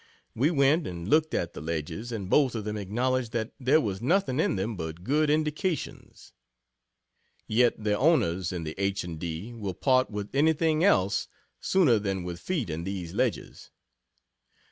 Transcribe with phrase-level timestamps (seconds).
[0.33, 4.01] We went and looked at the ledges, and both of them acknowledged that there was
[4.01, 6.33] nothing in them but good "indications."
[7.45, 9.03] Yet the owners in the H.
[9.03, 9.53] and D.
[9.53, 11.27] will part with anything else
[11.59, 13.69] sooner than with feet in these ledges.